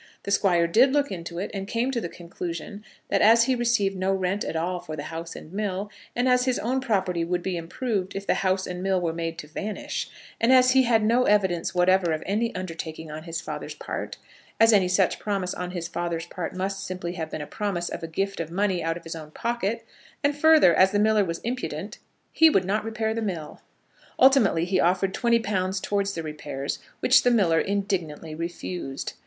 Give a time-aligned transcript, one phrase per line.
[0.23, 3.95] The Squire did look into it, and came to the conclusion that as he received
[3.95, 7.43] no rent at all for the house and mill, and as his own property would
[7.43, 10.09] be improved if the house and mill were made to vanish,
[10.39, 14.17] and as he had no evidence whatever of any undertaking on his father's part,
[14.59, 18.01] as any such promise on his father's part must simply have been a promise of
[18.01, 19.85] a gift of money out of his own pocket,
[20.23, 21.99] and further as the miller was impudent,
[22.33, 23.61] he would not repair the mill.
[24.17, 29.13] Ultimately he offered £20 towards the repairs, which the miller indignantly refused.